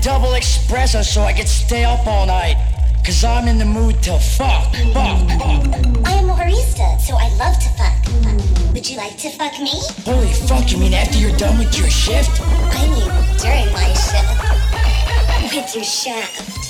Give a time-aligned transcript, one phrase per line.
[0.00, 2.56] double espresso so I could stay up all night.
[3.04, 6.06] Cause I'm in the mood to fuck, fuck, fuck.
[6.06, 8.72] I am a barista, so I love to fuck.
[8.72, 9.72] Would you like to fuck me?
[10.04, 12.40] Holy fuck, you mean after you're done with your shift?
[12.40, 13.08] I mean,
[13.42, 15.54] during my shift.
[15.54, 16.61] With your shaft.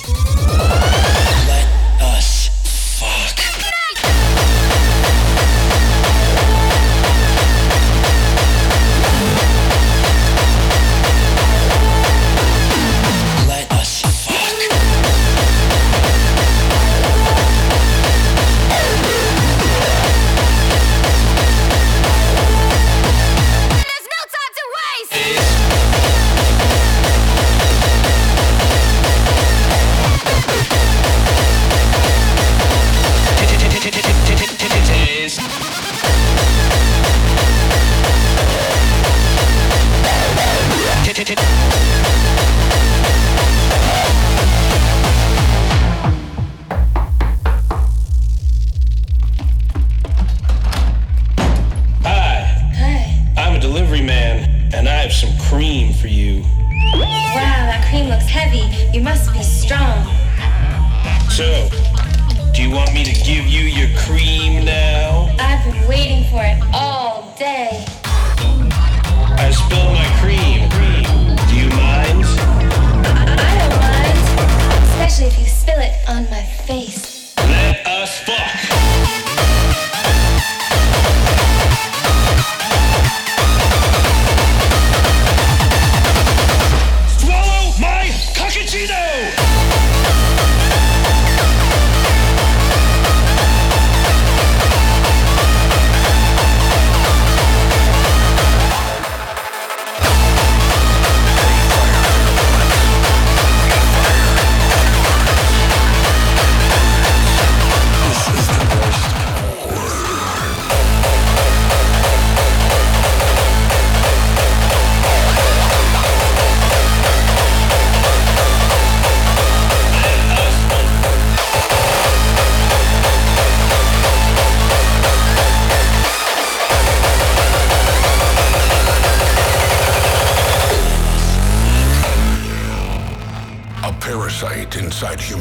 [135.03, 135.32] inside here.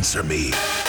[0.00, 0.79] Answer me.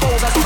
[0.00, 0.45] todas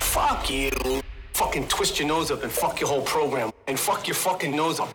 [0.00, 0.70] Fuck you.
[1.34, 3.50] Fucking twist your nose up and fuck your whole program.
[3.66, 4.94] And fuck your fucking nose up.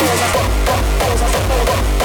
[0.00, 1.99] どうぞどうぞどうぞどうぞ。